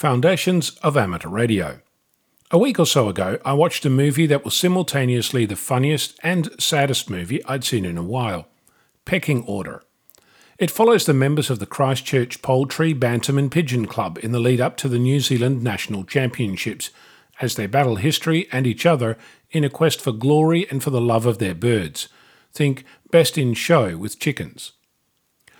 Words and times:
Foundations 0.00 0.70
of 0.76 0.96
Amateur 0.96 1.28
Radio. 1.28 1.80
A 2.52 2.58
week 2.58 2.78
or 2.78 2.86
so 2.86 3.08
ago, 3.08 3.40
I 3.44 3.52
watched 3.52 3.84
a 3.84 3.90
movie 3.90 4.26
that 4.26 4.44
was 4.44 4.54
simultaneously 4.54 5.44
the 5.44 5.56
funniest 5.56 6.16
and 6.22 6.50
saddest 6.56 7.10
movie 7.10 7.44
I'd 7.46 7.64
seen 7.64 7.84
in 7.84 7.98
a 7.98 8.02
while 8.04 8.46
Pecking 9.04 9.42
Order. 9.42 9.82
It 10.56 10.70
follows 10.70 11.04
the 11.04 11.14
members 11.14 11.50
of 11.50 11.58
the 11.58 11.66
Christchurch 11.66 12.42
Poultry, 12.42 12.92
Bantam, 12.92 13.38
and 13.38 13.50
Pigeon 13.50 13.86
Club 13.86 14.20
in 14.22 14.30
the 14.30 14.38
lead 14.38 14.60
up 14.60 14.76
to 14.76 14.88
the 14.88 15.00
New 15.00 15.18
Zealand 15.18 15.64
National 15.64 16.04
Championships 16.04 16.90
as 17.40 17.56
they 17.56 17.66
battle 17.66 17.96
history 17.96 18.46
and 18.52 18.68
each 18.68 18.86
other 18.86 19.18
in 19.50 19.64
a 19.64 19.70
quest 19.70 20.00
for 20.00 20.12
glory 20.12 20.64
and 20.70 20.80
for 20.80 20.90
the 20.90 21.00
love 21.00 21.26
of 21.26 21.38
their 21.38 21.56
birds. 21.56 22.08
Think 22.52 22.84
Best 23.10 23.36
in 23.36 23.52
Show 23.52 23.96
with 23.96 24.20
chickens. 24.20 24.72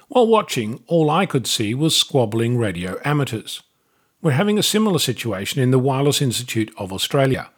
While 0.06 0.28
watching, 0.28 0.84
all 0.86 1.10
I 1.10 1.26
could 1.26 1.48
see 1.48 1.74
was 1.74 1.96
squabbling 1.96 2.56
radio 2.56 3.00
amateurs. 3.04 3.62
We're 4.20 4.32
having 4.32 4.58
a 4.58 4.64
similar 4.64 4.98
situation 4.98 5.62
in 5.62 5.70
the 5.70 5.78
Wireless 5.78 6.20
Institute 6.20 6.74
of 6.76 6.92
Australia. 6.92 7.50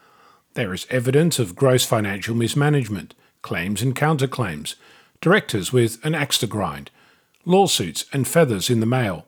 There 0.52 0.74
is 0.74 0.86
evidence 0.90 1.38
of 1.38 1.56
gross 1.56 1.86
financial 1.86 2.34
mismanagement, 2.34 3.14
claims 3.40 3.80
and 3.80 3.96
counterclaims, 3.96 4.74
directors 5.22 5.72
with 5.72 6.04
an 6.04 6.14
axe 6.14 6.36
to 6.38 6.46
grind, 6.46 6.90
lawsuits 7.46 8.04
and 8.12 8.28
feathers 8.28 8.68
in 8.68 8.80
the 8.80 8.86
mail. 8.86 9.24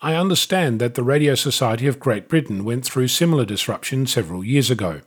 I 0.00 0.14
understand 0.14 0.80
that 0.80 0.94
the 0.94 1.02
Radio 1.02 1.34
Society 1.34 1.88
of 1.88 1.98
Great 1.98 2.28
Britain 2.28 2.64
went 2.64 2.84
through 2.84 3.08
similar 3.08 3.44
disruption 3.44 4.06
several 4.06 4.44
years 4.44 4.70
ago. 4.70 5.00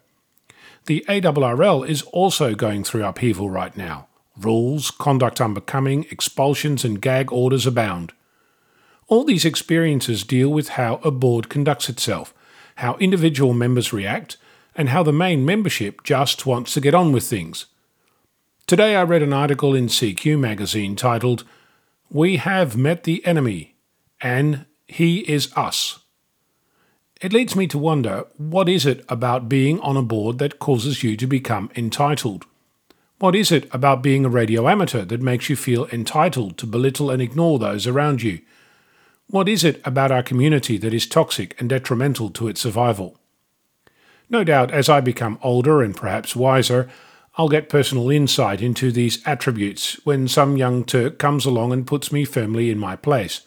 The 0.88 1.06
ARRL 1.08 1.88
is 1.88 2.02
also 2.02 2.54
going 2.54 2.84
through 2.84 3.06
upheaval 3.06 3.50
right 3.50 3.78
now. 3.78 4.08
Rules, 4.38 4.92
conduct 4.92 5.40
unbecoming, 5.40 6.06
expulsions, 6.12 6.84
and 6.84 7.02
gag 7.02 7.32
orders 7.32 7.66
abound. 7.66 8.12
All 9.12 9.26
these 9.26 9.44
experiences 9.44 10.24
deal 10.24 10.48
with 10.48 10.70
how 10.70 11.02
a 11.04 11.12
board 11.12 11.50
conducts 11.50 11.90
itself, 11.90 12.34
how 12.76 12.96
individual 12.96 13.52
members 13.52 13.92
react, 13.92 14.38
and 14.74 14.88
how 14.88 15.04
the 15.04 15.12
main 15.12 15.44
membership 15.44 16.02
just 16.02 16.46
wants 16.46 16.74
to 16.74 16.80
get 16.80 16.96
on 16.96 17.12
with 17.12 17.26
things. 17.26 17.66
Today 18.68 18.96
I 18.96 19.04
read 19.04 19.22
an 19.22 19.34
article 19.34 19.76
in 19.76 19.88
CQ 19.88 20.40
magazine 20.40 20.96
titled, 20.96 21.44
We 22.10 22.38
Have 22.38 22.78
Met 22.78 23.04
the 23.04 23.22
Enemy, 23.26 23.76
and 24.22 24.66
He 24.88 25.30
is 25.30 25.52
Us. 25.58 26.00
It 27.20 27.34
leads 27.34 27.54
me 27.54 27.68
to 27.68 27.78
wonder 27.78 28.28
what 28.38 28.70
is 28.70 28.86
it 28.86 29.04
about 29.10 29.50
being 29.50 29.82
on 29.82 29.98
a 29.98 30.02
board 30.02 30.38
that 30.38 30.60
causes 30.60 31.04
you 31.04 31.18
to 31.18 31.28
become 31.28 31.70
entitled? 31.76 32.46
What 33.20 33.36
is 33.36 33.52
it 33.52 33.68
about 33.74 34.02
being 34.02 34.24
a 34.24 34.30
radio 34.30 34.70
amateur 34.70 35.04
that 35.04 35.22
makes 35.22 35.50
you 35.50 35.58
feel 35.58 35.86
entitled 35.88 36.58
to 36.60 36.66
belittle 36.66 37.12
and 37.12 37.22
ignore 37.22 37.60
those 37.60 37.86
around 37.86 38.24
you? 38.24 38.40
What 39.32 39.48
is 39.48 39.64
it 39.64 39.82
about 39.86 40.12
our 40.12 40.24
community 40.24 40.78
that 40.78 40.94
is 40.94 41.08
toxic 41.08 41.58
and 41.58 41.70
detrimental 41.70 42.32
to 42.32 42.50
its 42.50 42.60
survival? 42.60 43.18
No 44.30 44.44
doubt, 44.44 44.72
as 44.72 44.90
I 44.90 45.00
become 45.00 45.40
older 45.42 45.82
and 45.82 45.96
perhaps 45.96 46.36
wiser, 46.36 46.90
I'll 47.38 47.48
get 47.48 47.70
personal 47.70 48.10
insight 48.10 48.62
into 48.62 48.92
these 48.92 49.26
attributes 49.26 49.94
when 50.06 50.28
some 50.28 50.58
young 50.58 50.84
Turk 50.84 51.18
comes 51.18 51.46
along 51.46 51.72
and 51.72 51.88
puts 51.88 52.12
me 52.12 52.26
firmly 52.26 52.70
in 52.70 52.78
my 52.78 52.98
place. 52.98 53.40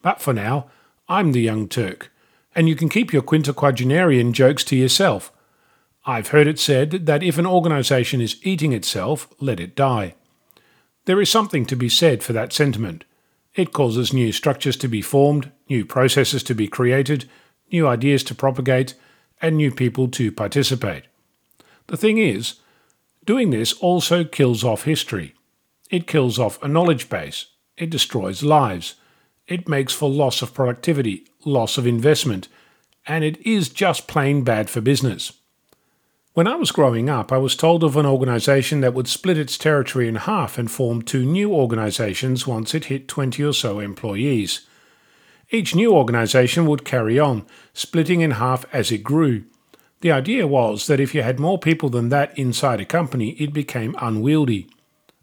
But 0.00 0.22
for 0.22 0.32
now, 0.32 0.70
I'm 1.10 1.32
the 1.32 1.42
young 1.42 1.68
Turk, 1.68 2.10
and 2.54 2.66
you 2.66 2.74
can 2.74 2.88
keep 2.88 3.12
your 3.12 3.20
quintoquagenarian 3.20 4.32
jokes 4.32 4.64
to 4.64 4.76
yourself. 4.76 5.30
I've 6.06 6.28
heard 6.28 6.46
it 6.46 6.58
said 6.58 7.04
that 7.04 7.22
if 7.22 7.36
an 7.36 7.46
organisation 7.46 8.22
is 8.22 8.40
eating 8.44 8.72
itself, 8.72 9.28
let 9.40 9.60
it 9.60 9.76
die. 9.76 10.14
There 11.04 11.20
is 11.20 11.28
something 11.28 11.66
to 11.66 11.76
be 11.76 11.90
said 11.90 12.22
for 12.22 12.32
that 12.32 12.54
sentiment. 12.54 13.04
It 13.58 13.72
causes 13.72 14.12
new 14.12 14.30
structures 14.30 14.76
to 14.76 14.86
be 14.86 15.02
formed, 15.02 15.50
new 15.68 15.84
processes 15.84 16.44
to 16.44 16.54
be 16.54 16.68
created, 16.68 17.28
new 17.72 17.88
ideas 17.88 18.22
to 18.24 18.34
propagate, 18.36 18.94
and 19.42 19.56
new 19.56 19.72
people 19.72 20.06
to 20.10 20.30
participate. 20.30 21.06
The 21.88 21.96
thing 21.96 22.18
is, 22.18 22.60
doing 23.24 23.50
this 23.50 23.72
also 23.72 24.22
kills 24.22 24.62
off 24.62 24.84
history. 24.84 25.34
It 25.90 26.06
kills 26.06 26.38
off 26.38 26.62
a 26.62 26.68
knowledge 26.68 27.08
base. 27.08 27.46
It 27.76 27.90
destroys 27.90 28.44
lives. 28.44 28.94
It 29.48 29.68
makes 29.68 29.92
for 29.92 30.08
loss 30.08 30.40
of 30.40 30.54
productivity, 30.54 31.26
loss 31.44 31.76
of 31.76 31.84
investment, 31.84 32.46
and 33.08 33.24
it 33.24 33.44
is 33.44 33.70
just 33.70 34.06
plain 34.06 34.44
bad 34.44 34.70
for 34.70 34.80
business. 34.80 35.32
When 36.38 36.46
I 36.46 36.54
was 36.54 36.70
growing 36.70 37.10
up, 37.10 37.32
I 37.32 37.38
was 37.38 37.56
told 37.56 37.82
of 37.82 37.96
an 37.96 38.06
organisation 38.06 38.80
that 38.82 38.94
would 38.94 39.08
split 39.08 39.36
its 39.36 39.58
territory 39.58 40.06
in 40.06 40.14
half 40.14 40.56
and 40.56 40.70
form 40.70 41.02
two 41.02 41.24
new 41.24 41.52
organisations 41.52 42.46
once 42.46 42.76
it 42.76 42.84
hit 42.84 43.08
20 43.08 43.42
or 43.42 43.52
so 43.52 43.80
employees. 43.80 44.60
Each 45.50 45.74
new 45.74 45.92
organisation 45.92 46.64
would 46.66 46.84
carry 46.84 47.18
on, 47.18 47.44
splitting 47.74 48.20
in 48.20 48.30
half 48.30 48.64
as 48.72 48.92
it 48.92 49.02
grew. 49.02 49.46
The 50.00 50.12
idea 50.12 50.46
was 50.46 50.86
that 50.86 51.00
if 51.00 51.12
you 51.12 51.22
had 51.22 51.40
more 51.40 51.58
people 51.58 51.88
than 51.88 52.08
that 52.10 52.38
inside 52.38 52.80
a 52.80 52.84
company, 52.84 53.30
it 53.30 53.52
became 53.52 53.96
unwieldy. 54.00 54.70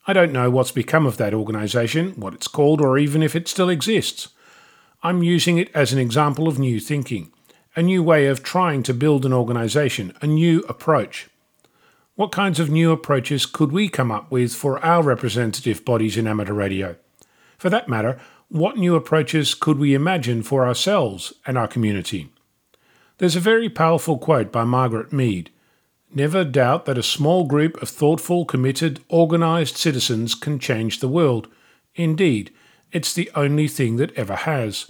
I 0.06 0.12
don't 0.12 0.34
know 0.34 0.50
what's 0.50 0.72
become 0.72 1.06
of 1.06 1.16
that 1.16 1.34
organisation, 1.34 2.12
what 2.20 2.34
it's 2.34 2.50
called, 2.50 2.82
or 2.82 2.98
even 2.98 3.24
if 3.24 3.38
it 3.38 3.48
still 3.48 3.70
exists. 3.70 4.28
I'm 5.02 5.24
using 5.24 5.60
it 5.60 5.72
as 5.74 5.94
an 5.94 6.00
example 6.00 6.50
of 6.50 6.60
new 6.60 6.82
thinking 6.82 7.32
a 7.76 7.82
new 7.82 8.02
way 8.02 8.28
of 8.28 8.44
trying 8.44 8.84
to 8.84 8.94
build 8.94 9.26
an 9.26 9.34
organisation, 9.34 10.14
a 10.22 10.28
new 10.28 10.60
approach. 10.70 11.28
What 12.16 12.32
kinds 12.32 12.60
of 12.60 12.70
new 12.70 12.92
approaches 12.92 13.46
could 13.46 13.72
we 13.72 13.90
come 13.90 14.12
up 14.12 14.32
with 14.32 14.54
for 14.54 14.84
our 14.84 15.04
representative 15.04 15.84
bodies 15.84 16.16
in 16.16 16.28
amateur 16.28 16.54
radio? 16.54 16.96
For 17.58 17.70
that 17.70 17.90
matter, 17.90 18.20
what 18.48 18.78
new 18.78 18.96
approaches 18.96 19.54
could 19.54 19.78
we 19.78 19.94
imagine 19.94 20.44
for 20.44 20.66
ourselves 20.66 21.34
and 21.46 21.58
our 21.58 21.68
community? 21.68 22.30
There's 23.18 23.36
a 23.36 23.42
very 23.42 23.70
powerful 23.70 24.18
quote 24.18 24.52
by 24.52 24.64
Margaret 24.64 25.12
Mead 25.12 25.50
Never 26.14 26.46
doubt 26.46 26.86
that 26.86 26.98
a 26.98 27.04
small 27.04 27.44
group 27.44 27.82
of 27.82 27.90
thoughtful, 27.90 28.46
committed, 28.46 29.02
organised 29.12 29.76
citizens 29.76 30.34
can 30.34 30.60
change 30.60 31.00
the 31.00 31.10
world. 31.10 31.50
Indeed, 31.96 32.54
it's 32.94 33.14
the 33.14 33.30
only 33.36 33.68
thing 33.68 33.98
that 33.98 34.14
ever 34.14 34.36
has. 34.36 34.90